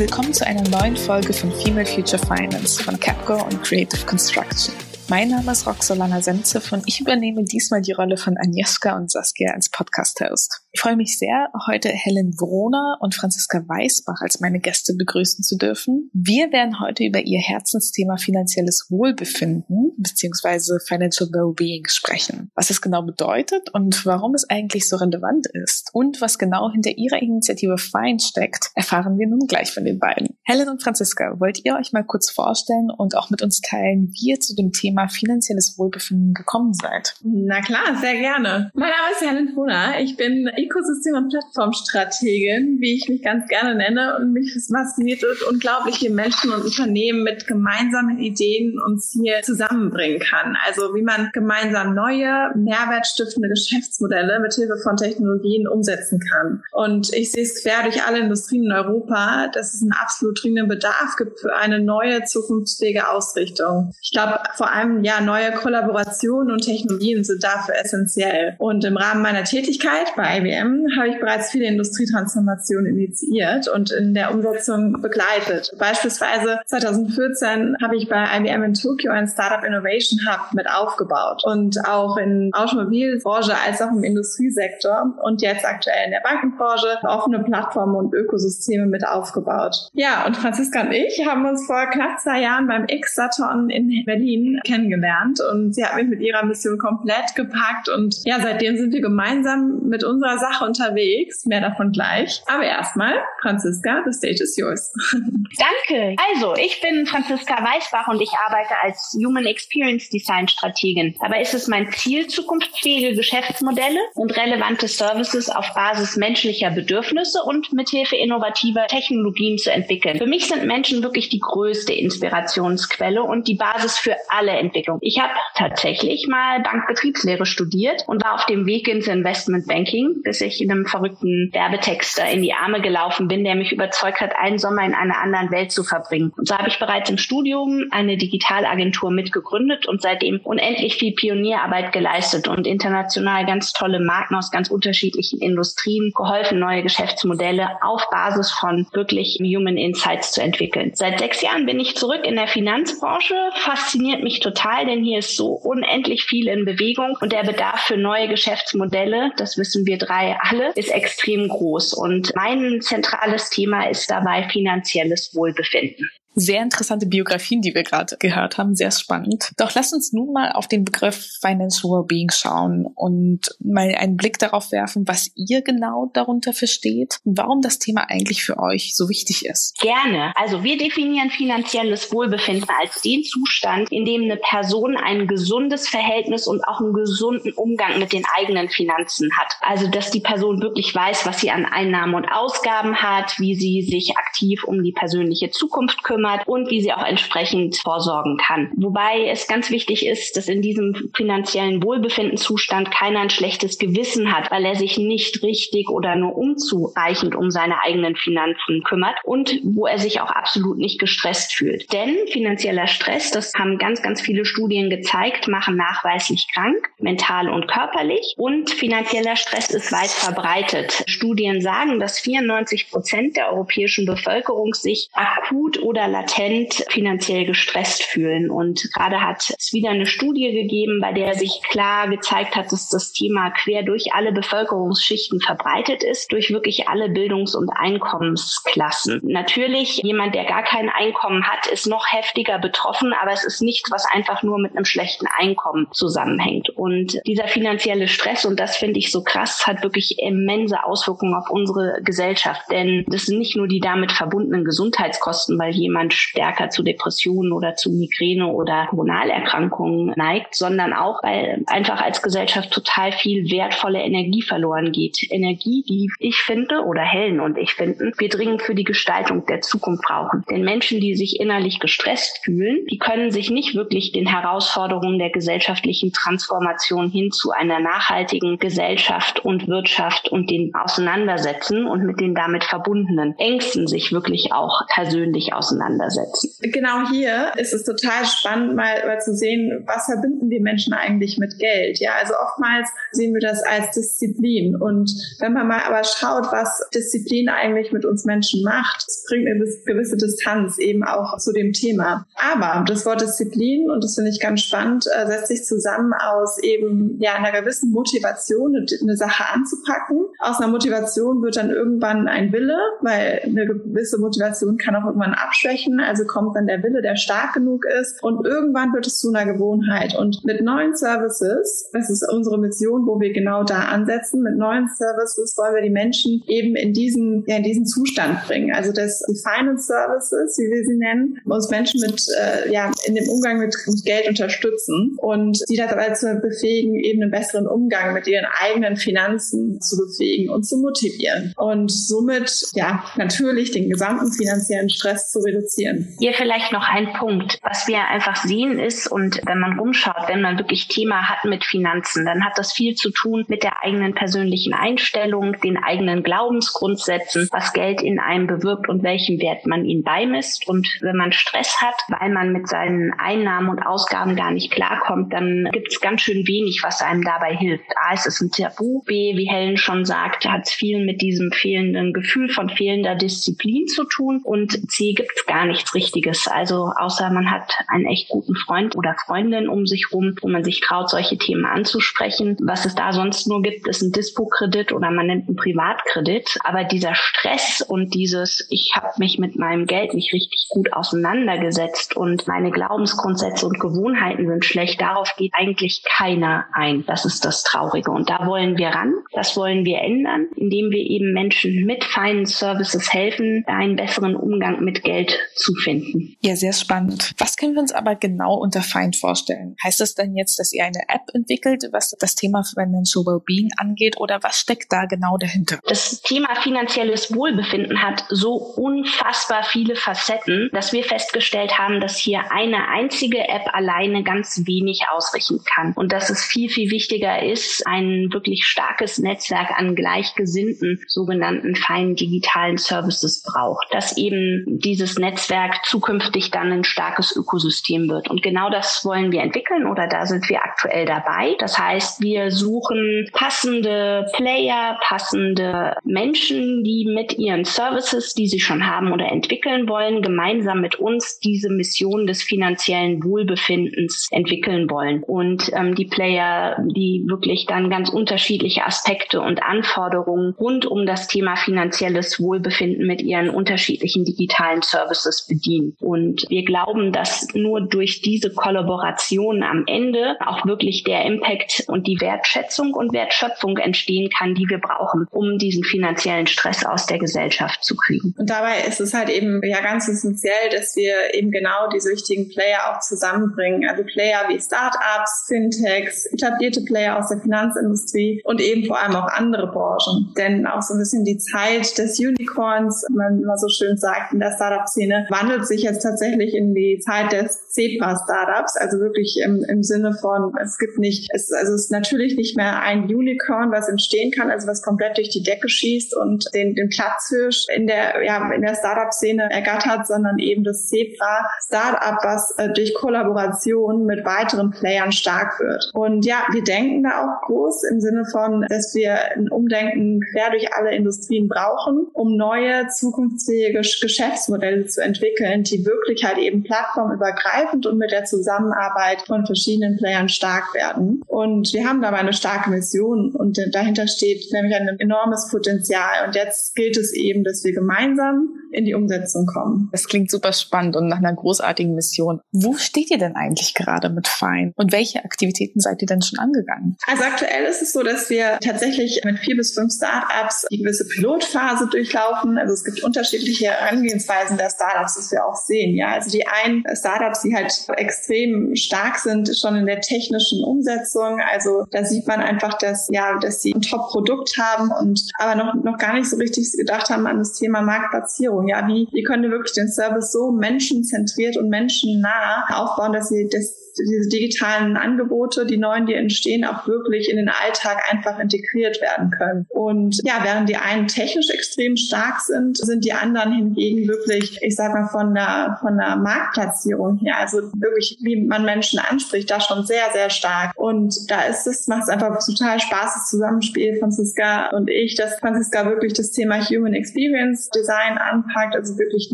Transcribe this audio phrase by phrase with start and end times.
[0.00, 4.74] Willkommen zu einer neuen Folge von Female Future Finance von Capco und Creative Construction.
[5.10, 9.52] Mein Name ist Roxolana Senzev und ich übernehme diesmal die Rolle von Agnieszka und Saskia
[9.52, 10.62] als Podcast-Host.
[10.72, 15.56] Ich freue mich sehr, heute Helen Wroner und Franziska Weißbach als meine Gäste begrüßen zu
[15.56, 16.10] dürfen.
[16.12, 20.78] Wir werden heute über ihr Herzensthema finanzielles Wohlbefinden bzw.
[20.86, 22.52] Financial Wellbeing sprechen.
[22.54, 26.96] Was es genau bedeutet und warum es eigentlich so relevant ist und was genau hinter
[26.96, 30.38] ihrer Initiative FINE steckt, erfahren wir nun gleich von den beiden.
[30.44, 34.30] Helen und Franziska, wollt ihr euch mal kurz vorstellen und auch mit uns teilen, wie
[34.30, 37.16] ihr zu dem Thema finanzielles Wohlbefinden gekommen seid.
[37.24, 38.70] Na klar, sehr gerne.
[38.74, 39.98] Mein Name ist Helen Brunner.
[39.98, 44.16] Ich bin Ökosystem- und Plattformstrategin, wie ich mich ganz gerne nenne.
[44.18, 50.20] Und mich fasziniert es unglaublich, wie Menschen und Unternehmen mit gemeinsamen Ideen uns hier zusammenbringen
[50.20, 50.56] kann.
[50.66, 56.62] Also wie man gemeinsam neue, mehrwertstiftende Geschäftsmodelle mit Hilfe von Technologien umsetzen kann.
[56.72, 60.68] Und ich sehe es quer durch alle Industrien in Europa, dass es einen absolut dringenden
[60.68, 63.92] Bedarf gibt für eine neue, zukunftsfähige Ausrichtung.
[64.02, 68.54] Ich glaube, vor allem allem ja neue Kollaborationen und Technologien sind dafür essentiell.
[68.58, 74.14] Und im Rahmen meiner Tätigkeit bei IBM habe ich bereits viele Industrietransformationen initiiert und in
[74.14, 75.70] der Umsetzung begleitet.
[75.78, 81.78] Beispielsweise 2014 habe ich bei IBM in Tokio ein Startup Innovation Hub mit aufgebaut und
[81.86, 87.96] auch in Automobilbranche als auch im Industriesektor und jetzt aktuell in der Bankenbranche offene Plattformen
[87.96, 89.90] und Ökosysteme mit aufgebaut.
[89.92, 94.60] Ja, und Franziska und ich haben uns vor knapp zwei Jahren beim X-Saturn in Berlin
[94.64, 99.00] kennengelernt und sie hat mich mit ihrer Mission komplett gepackt und ja, seitdem sind wir
[99.00, 101.46] gemeinsam mit unserer Sache unterwegs.
[101.46, 102.42] Mehr davon gleich.
[102.46, 104.92] Aber erstmal, Franziska, the stage is yours.
[105.12, 106.16] Danke.
[106.32, 111.14] Also, ich bin Franziska Weißbach und ich arbeite als Human Experience Design Strategin.
[111.20, 117.72] Dabei ist es mein Ziel, zukunftsfähige Geschäftsmodelle und relevante Services auf Basis menschlicher Bedürfnisse und
[117.72, 120.18] mithilfe innovativer Technologien zu entwickeln.
[120.18, 124.98] Für mich sind Menschen wirklich die größte Inspirationsquelle und die Basis für alle Entwicklung.
[125.02, 130.62] Ich habe tatsächlich mal Bankbetriebslehre studiert und war auf dem Weg ins Investmentbanking, bis ich
[130.62, 134.84] in einem verrückten Werbetexter in die Arme gelaufen bin, der mich überzeugt hat, einen Sommer
[134.84, 136.32] in einer anderen Welt zu verbringen.
[136.36, 141.90] Und so habe ich bereits im Studium eine Digitalagentur mitgegründet und seitdem unendlich viel Pionierarbeit
[141.90, 148.52] geleistet und international ganz tolle Marken aus ganz unterschiedlichen Industrien geholfen, neue Geschäftsmodelle auf Basis
[148.52, 150.92] von wirklich Human Insights zu entwickeln.
[150.94, 153.34] Seit sechs Jahren bin ich zurück in der Finanzbranche.
[153.56, 157.96] Fasziniert mich total, denn hier ist so unendlich viel in Bewegung und der Bedarf für
[157.96, 161.94] neue Geschäftsmodelle, das wissen wir drei alle, ist extrem groß.
[161.94, 166.08] Und mein zentrales Thema ist dabei finanzielles Wohlbefinden.
[166.34, 169.50] Sehr interessante Biografien, die wir gerade gehört haben, sehr spannend.
[169.56, 174.38] Doch lasst uns nun mal auf den Begriff Financial Wellbeing schauen und mal einen Blick
[174.38, 179.08] darauf werfen, was ihr genau darunter versteht und warum das Thema eigentlich für euch so
[179.08, 179.76] wichtig ist.
[179.80, 180.32] Gerne.
[180.36, 186.46] Also wir definieren finanzielles Wohlbefinden als den Zustand, in dem eine Person ein gesundes Verhältnis
[186.46, 189.52] und auch einen gesunden Umgang mit den eigenen Finanzen hat.
[189.62, 193.82] Also dass die Person wirklich weiß, was sie an Einnahmen und Ausgaben hat, wie sie
[193.82, 198.70] sich aktiv um die persönliche Zukunft kümmert kümmert und wie sie auch entsprechend vorsorgen kann.
[198.76, 204.50] Wobei es ganz wichtig ist, dass in diesem finanziellen Wohlbefindenzustand keiner ein schlechtes Gewissen hat,
[204.50, 209.86] weil er sich nicht richtig oder nur unzureichend um seine eigenen Finanzen kümmert und wo
[209.86, 211.92] er sich auch absolut nicht gestresst fühlt.
[211.92, 217.68] Denn finanzieller Stress, das haben ganz, ganz viele Studien gezeigt, machen nachweislich krank, mental und
[217.68, 218.34] körperlich.
[218.36, 221.04] Und finanzieller Stress ist weit verbreitet.
[221.06, 228.50] Studien sagen, dass 94 Prozent der europäischen Bevölkerung sich akut oder latent finanziell gestresst fühlen.
[228.50, 232.88] Und gerade hat es wieder eine Studie gegeben, bei der sich klar gezeigt hat, dass
[232.88, 239.20] das Thema quer durch alle Bevölkerungsschichten verbreitet ist, durch wirklich alle Bildungs- und Einkommensklassen.
[239.22, 243.90] Natürlich, jemand, der gar kein Einkommen hat, ist noch heftiger betroffen, aber es ist nichts,
[243.90, 246.70] was einfach nur mit einem schlechten Einkommen zusammenhängt.
[246.70, 251.50] Und dieser finanzielle Stress, und das finde ich so krass, hat wirklich immense Auswirkungen auf
[251.50, 252.62] unsere Gesellschaft.
[252.70, 257.52] Denn das sind nicht nur die damit verbundenen Gesundheitskosten, weil jemand jemand stärker zu Depressionen
[257.52, 264.00] oder zu Migräne oder Hormonalerkrankungen neigt, sondern auch, weil einfach als Gesellschaft total viel wertvolle
[264.00, 265.30] Energie verloren geht.
[265.30, 269.60] Energie, die ich finde oder Helen und ich finden, wir dringend für die Gestaltung der
[269.60, 270.44] Zukunft brauchen.
[270.50, 275.30] Denn Menschen, die sich innerlich gestresst fühlen, die können sich nicht wirklich den Herausforderungen der
[275.30, 282.34] gesellschaftlichen Transformation hin zu einer nachhaltigen Gesellschaft und Wirtschaft und den auseinandersetzen und mit den
[282.34, 286.50] damit verbundenen Ängsten sich wirklich auch persönlich auseinandersetzen auseinandersetzen.
[286.60, 291.38] Genau hier ist es total spannend, mal, mal zu sehen, was verbinden die Menschen eigentlich
[291.38, 291.98] mit Geld.
[292.00, 294.76] Ja, also oftmals sehen wir das als Disziplin.
[294.76, 295.10] Und
[295.40, 299.64] wenn man mal aber schaut, was Disziplin eigentlich mit uns Menschen macht, es bringt eine
[299.86, 302.26] gewisse Distanz eben auch zu dem Thema.
[302.36, 306.58] Aber das Wort Disziplin, und das finde ich ganz spannend, äh, setzt sich zusammen aus
[306.62, 310.26] eben ja einer gewissen Motivation, eine Sache anzupacken.
[310.38, 315.34] Aus einer Motivation wird dann irgendwann ein Wille, weil eine gewisse Motivation kann auch irgendwann
[315.34, 315.79] abschwächen.
[316.00, 318.22] Also kommt dann der Wille, der stark genug ist.
[318.22, 320.16] Und irgendwann wird es zu einer Gewohnheit.
[320.16, 324.88] Und mit neuen Services, das ist unsere Mission, wo wir genau da ansetzen, mit neuen
[324.88, 328.74] Services wollen wir die Menschen eben in diesen, ja, in diesen Zustand bringen.
[328.74, 333.14] Also das, die Finance Services, wie wir sie nennen, uns Menschen mit, äh, ja, in
[333.14, 338.26] dem Umgang mit, mit Geld unterstützen und die dazu befähigen, eben einen besseren Umgang mit
[338.26, 341.52] ihren eigenen Finanzen zu befähigen und zu motivieren.
[341.56, 345.69] Und somit, ja, natürlich den gesamten finanziellen Stress zu reduzieren.
[346.18, 347.58] Hier vielleicht noch ein Punkt.
[347.62, 351.64] Was wir einfach sehen ist, und wenn man rumschaut, wenn man wirklich Thema hat mit
[351.64, 357.48] Finanzen, dann hat das viel zu tun mit der eigenen persönlichen Einstellung, den eigenen Glaubensgrundsätzen,
[357.52, 360.66] was Geld in einem bewirkt und welchem Wert man ihn beimisst.
[360.68, 365.32] Und wenn man Stress hat, weil man mit seinen Einnahmen und Ausgaben gar nicht klarkommt,
[365.32, 367.84] dann gibt es ganz schön wenig, was einem dabei hilft.
[368.08, 369.02] A, es ist ein Tabu.
[369.04, 373.86] B, wie Helen schon sagte, hat es viel mit diesem fehlenden Gefühl von fehlender Disziplin
[373.86, 374.40] zu tun.
[374.42, 376.48] Und C, gibt es gar nichts Richtiges.
[376.48, 380.64] Also außer man hat einen echt guten Freund oder Freundin um sich rum, wo man
[380.64, 382.56] sich traut, solche Themen anzusprechen.
[382.60, 386.58] Was es da sonst nur gibt, ist ein Dispo-Kredit oder man nennt einen Privatkredit.
[386.64, 392.16] Aber dieser Stress und dieses, ich habe mich mit meinem Geld nicht richtig gut auseinandergesetzt
[392.16, 397.04] und meine Glaubensgrundsätze und Gewohnheiten sind schlecht, darauf geht eigentlich keiner ein.
[397.06, 398.10] Das ist das Traurige.
[398.10, 399.14] Und da wollen wir ran.
[399.32, 404.82] Das wollen wir ändern, indem wir eben Menschen mit feinen Services helfen, einen besseren Umgang
[404.84, 406.36] mit Geld zu finden.
[406.40, 407.32] Ja, sehr spannend.
[407.38, 409.76] Was können wir uns aber genau unter fein vorstellen?
[409.82, 414.18] Heißt das dann jetzt, dass ihr eine App entwickelt, was das Thema Financial Wellbeing angeht
[414.18, 415.78] oder was steckt da genau dahinter?
[415.86, 422.50] Das Thema finanzielles Wohlbefinden hat so unfassbar viele Facetten, dass wir festgestellt haben, dass hier
[422.50, 427.86] eine einzige App alleine ganz wenig ausrichten kann und dass es viel, viel wichtiger ist,
[427.86, 435.39] ein wirklich starkes Netzwerk an gleichgesinnten sogenannten feinen digitalen Services braucht, dass eben dieses Netzwerk
[435.84, 438.28] zukünftig dann ein starkes Ökosystem wird.
[438.30, 441.56] Und genau das wollen wir entwickeln oder da sind wir aktuell dabei.
[441.58, 448.86] Das heißt, wir suchen passende Player, passende Menschen, die mit ihren Services, die sie schon
[448.86, 455.22] haben oder entwickeln wollen, gemeinsam mit uns diese Mission des finanziellen Wohlbefindens entwickeln wollen.
[455.22, 461.28] Und ähm, die Player, die wirklich dann ganz unterschiedliche Aspekte und Anforderungen rund um das
[461.28, 465.96] Thema finanzielles Wohlbefinden mit ihren unterschiedlichen digitalen Services bedienen.
[466.00, 472.06] Und wir glauben, dass nur durch diese Kollaboration am Ende auch wirklich der Impact und
[472.06, 477.18] die Wertschätzung und Wertschöpfung entstehen kann, die wir brauchen, um diesen finanziellen Stress aus der
[477.18, 478.34] Gesellschaft zu kriegen.
[478.38, 482.48] Und dabei ist es halt eben ja ganz essentiell, dass wir eben genau diese wichtigen
[482.48, 483.88] Player auch zusammenbringen.
[483.88, 489.28] Also Player wie Startups, Fintechs, etablierte Player aus der Finanzindustrie und eben vor allem auch
[489.28, 490.32] andere Branchen.
[490.36, 494.40] Denn auch so ein bisschen die Zeit des Unicorns, man immer so schön sagt in
[494.40, 499.82] der Startup-Szene, wandelt sich jetzt tatsächlich in die Zeit des CEPA-Startups, also wirklich im, im
[499.82, 503.88] Sinne von, es gibt nicht, es, also es ist natürlich nicht mehr ein Unicorn, was
[503.88, 508.24] entstehen kann, also was komplett durch die Decke schießt und den, den Platzhirsch in der,
[508.24, 514.70] ja, in der Startup-Szene ergattert, sondern eben das CEPA-Startup, was äh, durch Kollaboration mit weiteren
[514.70, 515.90] Playern stark wird.
[515.94, 520.50] Und ja, wir denken da auch groß im Sinne von, dass wir ein Umdenken quer
[520.50, 527.59] durch alle Industrien brauchen, um neue zukunftsfähige Geschäftsmodelle zu entwickeln, die wirklich halt eben plattformübergreifend
[527.72, 531.22] und mit der Zusammenarbeit von verschiedenen Playern stark werden.
[531.26, 536.26] Und wir haben dabei eine starke Mission und dahinter steht nämlich ein enormes Potenzial.
[536.26, 539.88] Und jetzt gilt es eben, dass wir gemeinsam in die Umsetzung kommen.
[539.92, 542.40] Das klingt super spannend und nach einer großartigen Mission.
[542.52, 544.72] Wo steht ihr denn eigentlich gerade mit Fein?
[544.76, 546.96] Und welche Aktivitäten seid ihr denn schon angegangen?
[547.06, 551.06] Also aktuell ist es so, dass wir tatsächlich mit vier bis fünf Startups die gewisse
[551.06, 552.58] Pilotphase durchlaufen.
[552.58, 555.96] Also es gibt unterschiedliche Herangehensweisen der Startups, das wir auch sehen.
[555.96, 561.40] Ja, also die einen Startups, die halt extrem stark sind, schon in der technischen Umsetzung.
[561.52, 565.74] Also da sieht man einfach, dass ja, dass sie ein Top-Produkt haben und aber noch
[565.82, 568.68] noch gar nicht so richtig gedacht haben an das Thema Marktplatzierung.
[568.68, 573.48] Ja, wie wie können wir wirklich den Service so menschenzentriert und menschennah aufbauen, dass sie
[573.50, 579.00] das diese digitalen Angebote, die neuen, die entstehen, auch wirklich in den Alltag einfach integriert
[579.00, 579.66] werden können.
[579.68, 584.76] Und ja, während die einen technisch extrem stark sind, sind die anderen hingegen wirklich, ich
[584.76, 589.60] sag mal, von der, von der Marktplatzierung her, also wirklich, wie man Menschen anspricht, da
[589.60, 590.72] schon sehr, sehr stark.
[590.76, 595.38] Und da ist es, macht es einfach total Spaß, das Zusammenspiel Franziska und ich, dass
[595.38, 599.32] Franziska wirklich das Thema Human Experience Design anpackt, also wirklich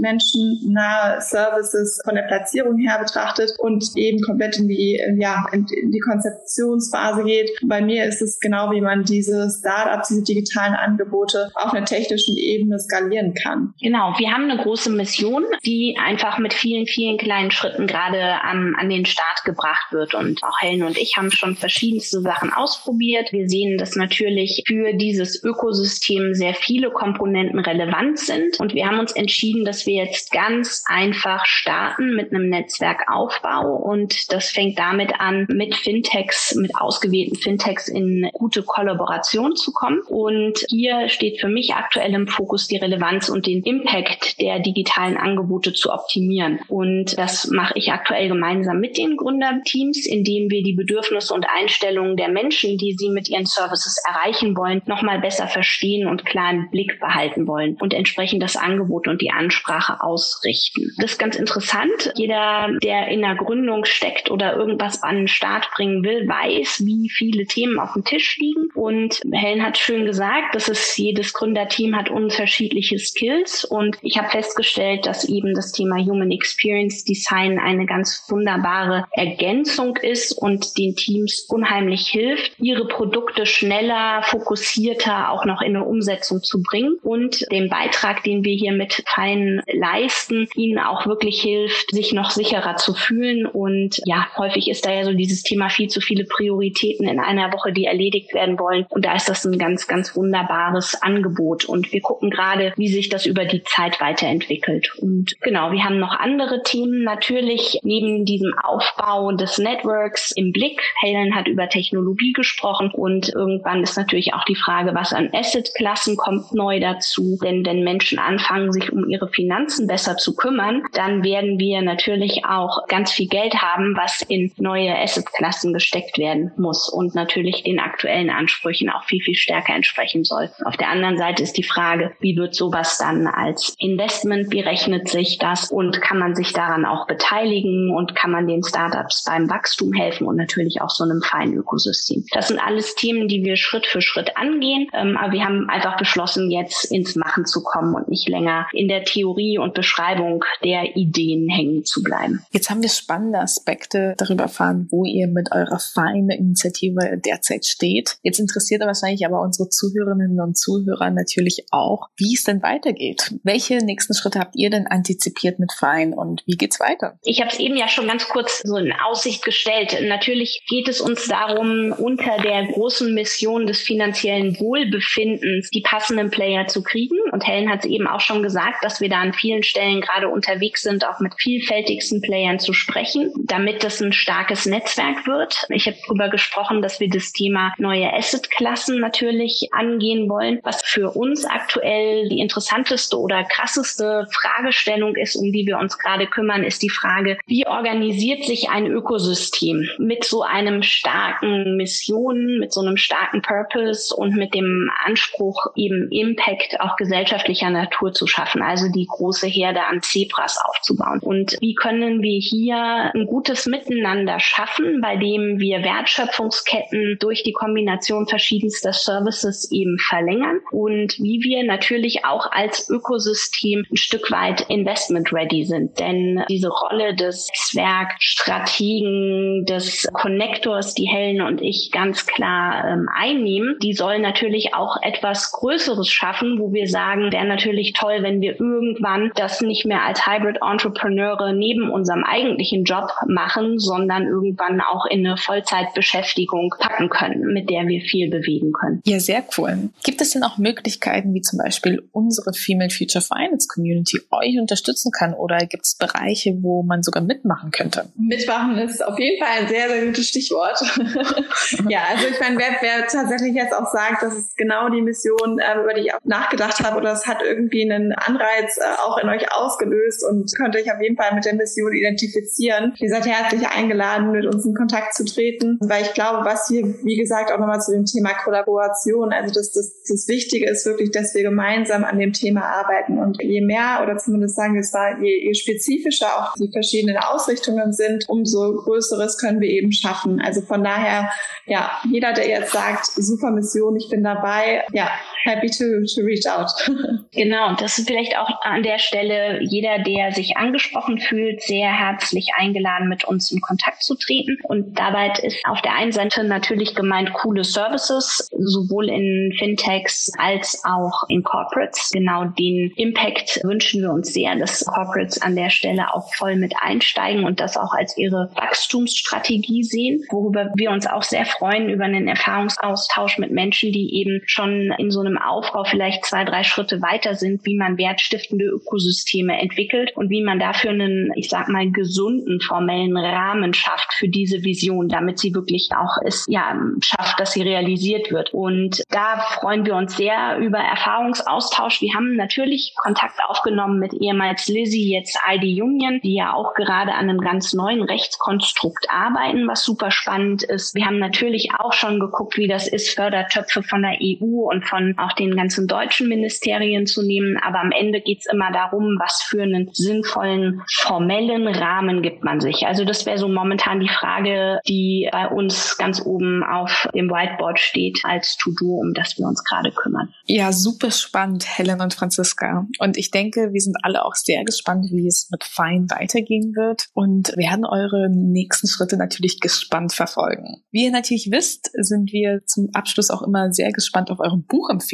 [0.00, 6.00] menschennahe Services von der Platzierung her betrachtet und eben komplett in die, ja, in die
[6.00, 7.50] Konzeptionsphase geht.
[7.62, 12.36] Bei mir ist es genau, wie man diese Startups, diese digitalen Angebote auf einer technischen
[12.36, 13.74] Ebene skalieren kann.
[13.80, 18.74] Genau, wir haben eine große Mission, die einfach mit vielen, vielen kleinen Schritten gerade an,
[18.76, 20.14] an den Start gebracht wird.
[20.14, 23.32] Und auch Helen und ich haben schon verschiedenste Sachen ausprobiert.
[23.32, 28.58] Wir sehen, dass natürlich für dieses Ökosystem sehr viele Komponenten relevant sind.
[28.58, 33.76] Und wir haben uns entschieden, dass wir jetzt ganz einfach starten mit einem Netzwerkaufbau.
[33.76, 40.00] Und das fängt damit an, mit Fintechs, mit ausgewählten Fintechs in gute Kollaboration zu kommen.
[40.08, 45.16] Und hier steht für mich aktuell im Fokus die Relevanz und den Impact der digitalen
[45.16, 46.58] Angebote zu optimieren.
[46.68, 52.16] Und das mache ich aktuell gemeinsam mit den Gründerteams, indem wir die Bedürfnisse und Einstellungen
[52.16, 56.70] der Menschen, die sie mit ihren Services erreichen wollen, nochmal besser verstehen und klar im
[56.70, 60.92] Blick behalten wollen und entsprechend das Angebot und die Ansprache ausrichten.
[60.98, 62.12] Das ist ganz interessant.
[62.16, 67.10] Jeder, der in der Gründung steckt oder irgendwas an den Start bringen will, weiß, wie
[67.10, 68.68] viele Themen auf dem Tisch liegen.
[68.74, 73.64] Und Helen hat schön gesagt, dass es jedes Gründerteam hat unterschiedliche Skills.
[73.64, 79.96] Und ich habe festgestellt, dass eben das Thema Human Experience Design eine ganz wunderbare Ergänzung
[79.96, 86.42] ist und den Teams unheimlich hilft, ihre Produkte schneller, fokussierter auch noch in eine Umsetzung
[86.42, 91.90] zu bringen und den Beitrag, den wir hier mit Fein leisten, ihnen auch wirklich hilft,
[91.90, 93.46] sich noch sicherer zu fühlen.
[93.46, 97.52] Und ja, häufig ist da ja so dieses Thema viel zu viele Prioritäten in einer
[97.52, 98.86] Woche, die erledigt werden wollen.
[98.88, 101.64] Und da ist das ein ganz, ganz wunderbares Angebot.
[101.64, 104.94] Und wir gucken gerade, wie sich das über die Zeit weiterentwickelt.
[104.98, 110.82] Und genau, wir haben noch andere Themen natürlich neben diesem Aufbau des Networks im Blick.
[111.00, 116.16] Helen hat über Technologie gesprochen und irgendwann ist natürlich auch die Frage, was an Assetklassen
[116.16, 117.38] kommt neu dazu.
[117.42, 122.44] Denn wenn Menschen anfangen, sich um ihre Finanzen besser zu kümmern, dann werden wir natürlich
[122.44, 127.80] auch ganz viel Geld haben, was in neue Assetklassen gesteckt werden muss und natürlich den
[127.80, 130.50] aktuellen Ansprüchen auch viel, viel stärker entsprechen soll.
[130.64, 134.64] Auf der anderen Seite ist die Frage, wie wird sowas dann als Investment, wie
[135.04, 139.50] sich das und kann man sich daran auch beteiligen und kann man den Startups beim
[139.50, 142.24] Wachstum helfen und natürlich auch so einem feinen Ökosystem.
[142.32, 145.96] Das sind alles Themen, die wir Schritt für Schritt angehen, ähm, aber wir haben einfach
[145.96, 150.96] beschlossen, jetzt ins Machen zu kommen und nicht länger in der Theorie und Beschreibung der
[150.96, 152.44] Ideen hängen zu bleiben.
[152.50, 158.16] Jetzt haben wir spannende Aspekte darüber erfahren, wo ihr mit eurer feinen Initiative derzeit steht.
[158.22, 163.34] Jetzt interessiert wahrscheinlich aber unsere Zuhörerinnen und Zuhörer natürlich auch, wie es denn weitergeht.
[163.42, 167.18] Welche nächsten Schritte habt ihr denn antizipiert mit Fein und wie geht's weiter?
[167.22, 169.96] Ich habe es eben ja schon ganz kurz so in Aussicht gestellt.
[170.02, 176.66] Natürlich geht es uns darum, unter der großen Mission des finanziellen Wohlbefindens die passenden Player
[176.66, 177.16] zu kriegen.
[177.32, 180.28] Und Helen hat es eben auch schon gesagt, dass wir da an vielen Stellen gerade
[180.28, 185.66] unterwegs sind, auch mit vielfältigsten Playern zu sprechen, damit das ein starkes Netzwerk wird.
[185.68, 191.10] Ich habe darüber gesprochen, dass wir das Thema neue Assetklassen natürlich angehen wollen, was für
[191.10, 196.82] uns aktuell die interessanteste oder krasseste Fragestellung ist, um die wir uns gerade kümmern, ist
[196.82, 202.96] die Frage, wie organisiert sich ein Ökosystem mit so einem starken Mission, mit so einem
[202.96, 209.06] starken Purpose und mit dem Anspruch, eben Impact auch gesellschaftlicher Natur zu schaffen, also die
[209.06, 211.20] große Herde an Zebras aufzubauen.
[211.20, 212.76] Und wie können wir hier
[213.14, 220.60] ein gutes Miteinander schaffen, bei dem wir Wertschöpfungsketten durch die Kombination verschiedenster Services eben verlängern
[220.70, 225.98] und wie wir natürlich auch als Ökosystem ein Stück weit investment ready sind.
[225.98, 233.76] Denn diese Rolle des Netzwerkstrategen, des Connectors, die Helen und ich ganz klar ähm, einnehmen,
[233.82, 238.58] die soll natürlich auch etwas Größeres schaffen, wo wir sagen, wäre natürlich toll, wenn wir
[238.60, 245.06] irgendwann das nicht mehr als Hybrid Entrepreneure neben unserem eigentlichen Job machen, sondern irgendwann auch
[245.06, 249.00] in eine Vollzeitbeschäftigung packen können, mit der wir viel bewegen können.
[249.04, 249.90] Ja, sehr cool.
[250.02, 255.12] Gibt es denn auch Möglichkeiten, wie zum Beispiel unsere Female Future Finance Community euch unterstützen
[255.12, 258.06] kann oder gibt es Bereiche, wo man sogar mitmachen könnte?
[258.16, 260.80] Mitmachen ist auf jeden Fall ein sehr, sehr gutes Stichwort.
[261.88, 265.58] ja, also ich meine, wer, wer tatsächlich jetzt auch sagt, das ist genau die Mission,
[265.58, 269.18] äh, über die ich auch nachgedacht habe oder es hat irgendwie einen Anreiz äh, auch
[269.18, 272.94] in euch ausgelöst und könnt euch auf jeden Fall mit der Mission identifizieren.
[272.98, 276.68] Ihr seid herzlich herzlich eingeladen, mit uns in Kontakt zu treten, weil ich glaube, was
[276.68, 280.86] hier, wie gesagt, auch nochmal zu dem Thema Kollaboration, also das, das, das Wichtige ist
[280.86, 284.80] wirklich, dass wir gemeinsam an dem Thema arbeiten und je mehr oder zumindest sagen wir
[284.80, 289.92] es mal, je, je spezifischer auch die verschiedenen Ausrichtungen sind, umso größeres können wir eben
[289.92, 290.40] schaffen.
[290.40, 291.30] Also von daher,
[291.66, 295.08] ja, jeder, der jetzt sagt, super Mission, ich bin dabei, ja,
[295.44, 296.70] happy to, to reach out.
[297.32, 302.50] genau, das ist vielleicht auch an der Stelle jeder, der sich angesprochen fühlt, sehr herzlich
[302.56, 304.58] eingeladen, mit uns in Kontakt zu treten.
[304.64, 310.82] Und dabei ist auf der einen Seite natürlich gemeint coole Services, sowohl in Fintechs als
[310.84, 312.10] auch in Corporates.
[312.12, 316.74] Genau den Impact wünschen wir uns sehr, dass Corporates an der Stelle auch voll mit
[316.80, 322.04] einsteigen und das auch als ihre Wachstumsstrategie sehen, worüber wir uns auch sehr freuen über
[322.04, 327.00] einen Erfahrungsaustausch mit Menschen, die eben schon in so einem Aufbau vielleicht zwei, drei Schritte
[327.02, 331.90] weiter sind, wie man wertstiftende Ökosysteme entwickelt und wie man dafür einen, ich sag mal,
[331.90, 337.52] gesunden formellen Rahmen schafft für diese Vision, damit sie wirklich auch es ja schafft, dass
[337.52, 338.52] sie realisiert wird.
[338.52, 342.00] Und da freuen wir uns sehr über Erfahrungsaustausch.
[342.00, 347.12] Wir haben natürlich Kontakt aufgenommen mit ehemals Lizzie, jetzt ID Union, die ja auch gerade
[347.12, 350.94] an einem ganz neuen Rechtskonstrukt arbeiten, was super spannend ist.
[350.94, 355.14] Wir haben natürlich auch schon geguckt, wie das ist, Fördertöpfe von der EU und von
[355.24, 357.56] auch den ganzen deutschen Ministerien zu nehmen.
[357.62, 362.60] Aber am Ende geht es immer darum, was für einen sinnvollen formellen Rahmen gibt man
[362.60, 362.86] sich.
[362.86, 367.78] Also das wäre so momentan die Frage, die bei uns ganz oben auf dem Whiteboard
[367.78, 370.28] steht als To-Do, um das wir uns gerade kümmern.
[370.46, 372.86] Ja, super spannend, Helen und Franziska.
[372.98, 377.06] Und ich denke, wir sind alle auch sehr gespannt, wie es mit Fein weitergehen wird
[377.14, 380.82] und werden eure nächsten Schritte natürlich gespannt verfolgen.
[380.90, 385.13] Wie ihr natürlich wisst, sind wir zum Abschluss auch immer sehr gespannt auf eure Buchempfehlungen.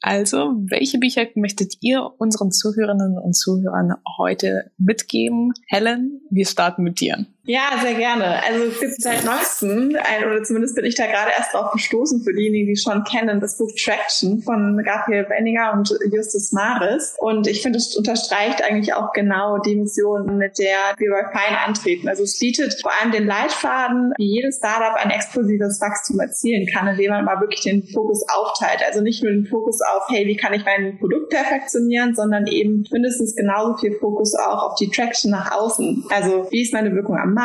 [0.00, 5.52] Also, welche Bücher möchtet ihr unseren Zuhörerinnen und Zuhörern heute mitgeben?
[5.66, 7.26] Helen, wir starten mit dir.
[7.50, 8.40] Ja, sehr gerne.
[8.44, 9.88] Also es gibt seit neuestem,
[10.24, 13.58] oder zumindest bin ich da gerade erst drauf gestoßen für diejenigen, die schon kennen, das
[13.58, 17.16] Buch Traction von Gabriel Benninger und Justus Maris.
[17.18, 21.56] Und ich finde, es unterstreicht eigentlich auch genau die Mission, mit der wir bei Fein
[21.66, 22.08] antreten.
[22.08, 26.86] Also es bietet vor allem den Leitfaden, wie jedes Startup ein explosives Wachstum erzielen kann,
[26.86, 28.80] indem man mal wirklich den Fokus aufteilt.
[28.86, 32.84] Also nicht nur den Fokus auf, hey, wie kann ich mein Produkt perfektionieren, sondern eben
[32.92, 36.04] mindestens genauso viel Fokus auch auf die Traction nach außen.
[36.10, 37.39] Also wie ist meine Wirkung am Markt,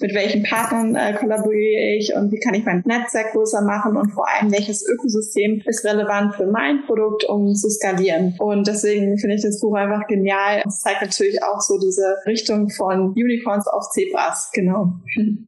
[0.00, 4.10] mit welchen Partnern äh, kollaboriere ich und wie kann ich mein Netzwerk größer machen und
[4.10, 8.34] vor allem welches Ökosystem ist relevant für mein Produkt, um zu skalieren.
[8.38, 10.62] Und deswegen finde ich das Buch einfach genial.
[10.66, 14.92] Es zeigt natürlich auch so diese Richtung von Unicorns auf Zebras, genau.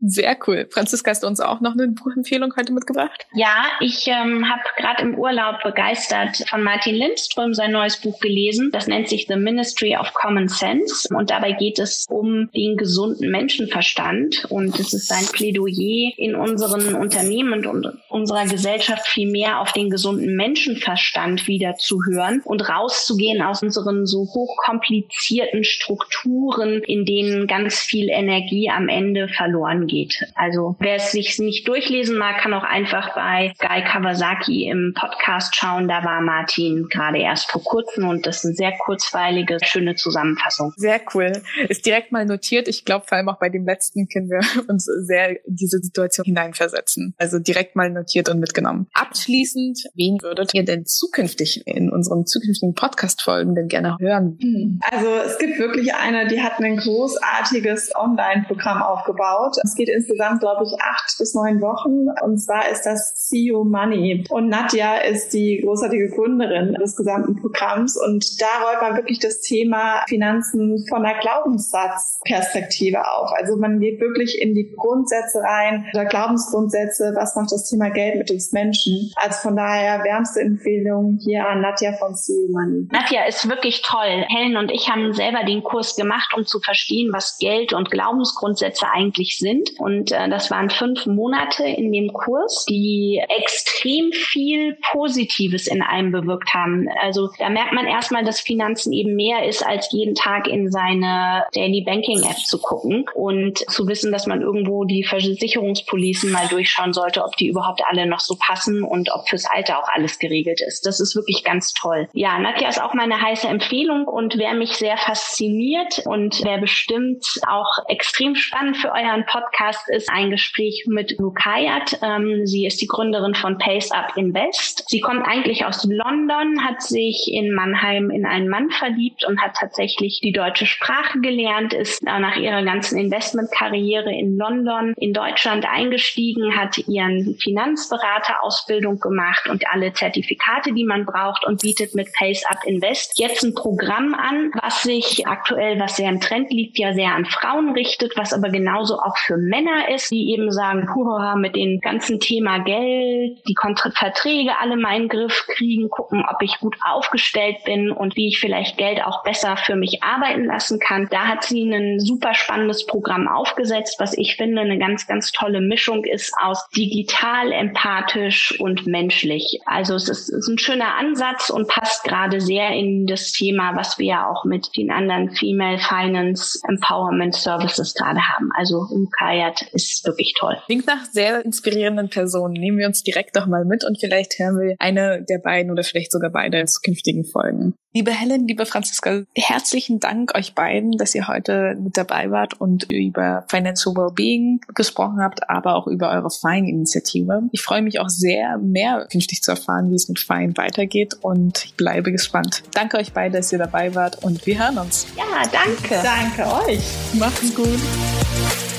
[0.01, 0.67] Sehr cool.
[0.71, 3.27] Franziska, hast du uns auch noch eine Buchempfehlung heute mitgebracht?
[3.35, 8.71] Ja, ich ähm, habe gerade im Urlaub begeistert von Martin Lindström sein neues Buch gelesen.
[8.73, 13.31] Das nennt sich The Ministry of Common Sense und dabei geht es um den gesunden
[13.31, 19.61] Menschenverstand Menschenverstand und es ist ein Plädoyer in unseren Unternehmen und unserer Gesellschaft viel mehr
[19.61, 27.05] auf den gesunden Menschenverstand wieder zu hören und rauszugehen aus unseren so hochkomplizierten Strukturen, in
[27.05, 30.23] denen ganz viel Energie am Ende verloren geht.
[30.35, 35.57] Also wer es sich nicht durchlesen mag, kann auch einfach bei Guy Kawasaki im Podcast
[35.57, 35.89] schauen.
[35.89, 40.73] Da war Martin gerade erst vor kurzem und das ist eine sehr kurzweilige, schöne Zusammenfassung.
[40.77, 41.33] Sehr cool.
[41.69, 42.69] Ist direkt mal notiert.
[42.69, 46.25] Ich glaube vor allem auch bei dem letzten können wir uns sehr in diese Situation
[46.25, 47.15] hineinversetzen.
[47.19, 48.87] Also direkt mal notiert und mitgenommen.
[48.93, 54.39] Abschließend, wen würdet ihr denn zukünftig in unseren zukünftigen Podcast-Folgen denn gerne hören?
[54.41, 54.81] Hm.
[54.91, 59.57] Also es gibt wirklich eine, die hat ein großartiges Online-Programm aufgebaut.
[59.65, 62.09] Es geht insgesamt, glaube ich, acht bis neun Wochen.
[62.23, 64.25] Und zwar ist das CEO Money.
[64.31, 67.97] Und Nadja ist die großartige Gründerin des gesamten Programms.
[67.97, 73.31] Und da rollt man wirklich das Thema Finanzen von der Glaubenssatzperspektive auf.
[73.33, 78.17] Also man geht wirklich in die Grundsätze rein, oder Glaubensgrundsätze, was macht das Thema Geld
[78.17, 79.13] mit uns Menschen.
[79.17, 82.43] Also von daher wärmste Empfehlung hier an Nadja von CEO.
[82.91, 84.25] Nadja ist wirklich toll.
[84.29, 88.87] Helen und ich haben selber den Kurs gemacht, um zu verstehen, was Geld und Glaubensgrundsätze
[88.93, 89.71] eigentlich sind.
[89.79, 96.13] Und äh, das waren fünf Monate in dem Kurs, die extrem viel Positives in einem
[96.13, 96.89] bewirkt haben.
[97.01, 101.45] Also da merkt man erstmal, dass Finanzen eben mehr ist, als jeden Tag in seine
[101.55, 106.93] Daily Banking App zu gucken und zu wissen, dass man irgendwo die Versicherungspolicen mal durchschauen
[106.93, 110.61] sollte, ob die überhaupt alle noch so passen und ob fürs Alter auch alles geregelt
[110.67, 110.87] ist.
[110.87, 112.09] Das ist wirklich ganz toll.
[112.13, 117.25] Ja, Nadja ist auch meine heiße Empfehlung und wer mich sehr fasziniert und wer bestimmt
[117.49, 121.99] auch extrem spannend für euren Podcast ist, ein Gespräch mit Rukayat.
[122.03, 124.85] Ähm, sie ist die Gründerin von Pace Up Invest.
[124.89, 129.55] Sie kommt eigentlich aus London, hat sich in Mannheim in einen Mann verliebt und hat
[129.59, 135.67] tatsächlich die deutsche Sprache gelernt, ist nach ihrer ganzen Investment Management-Karriere in London, in Deutschland
[135.69, 142.45] eingestiegen, hat ihren Finanzberaterausbildung gemacht und alle Zertifikate, die man braucht und bietet mit Pace
[142.49, 146.93] Up Invest jetzt ein Programm an, was sich aktuell, was sehr im Trend liegt, ja
[146.93, 151.37] sehr an Frauen richtet, was aber genauso auch für Männer ist, die eben sagen, Huha,
[151.37, 153.57] mit dem ganzen Thema Geld, die
[153.95, 158.77] Verträge alle meinen Griff kriegen, gucken, ob ich gut aufgestellt bin und wie ich vielleicht
[158.77, 161.09] Geld auch besser für mich arbeiten lassen kann.
[161.11, 165.61] Da hat sie ein super spannendes Programm aufgesetzt, was ich finde eine ganz, ganz tolle
[165.61, 169.61] Mischung ist aus digital, empathisch und menschlich.
[169.67, 173.99] Also es ist, ist ein schöner Ansatz und passt gerade sehr in das Thema, was
[173.99, 178.51] wir ja auch mit den anderen Female Finance Empowerment Services gerade haben.
[178.55, 180.57] Also Umkayat ist wirklich toll.
[180.67, 182.55] Klingt nach sehr inspirierenden Personen.
[182.55, 185.83] Nehmen wir uns direkt doch mal mit und vielleicht hören wir eine der beiden oder
[185.83, 187.75] vielleicht sogar beide in zukünftigen Folgen.
[187.95, 192.91] Liebe Helen, liebe Franziska, herzlichen Dank euch beiden, dass ihr heute mit dabei wart und
[192.91, 197.43] über Financial Wellbeing gesprochen habt, aber auch über eure Fine-Initiative.
[197.53, 201.65] Ich freue mich auch sehr, mehr künftig zu erfahren, wie es mit Fine weitergeht und
[201.65, 202.63] ich bleibe gespannt.
[202.75, 205.07] Danke euch beide, dass ihr dabei wart und wir hören uns.
[205.17, 206.01] Ja, danke.
[206.03, 206.83] Danke euch.
[207.19, 208.72] Macht's gut.